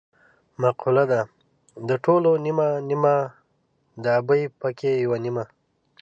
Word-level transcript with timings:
مقوله 0.61 1.03
ده: 1.11 1.21
د 1.87 1.89
ټولو 2.05 2.29
نیمه 2.45 2.67
نیمه 2.89 3.15
د 4.03 4.05
ابۍ 4.19 4.43
پکې 4.59 4.91
یوه 5.05 5.17
نیمه. 5.25 5.43